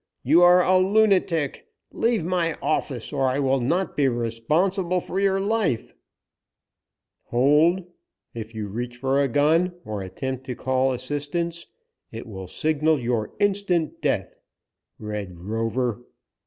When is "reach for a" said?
8.67-9.27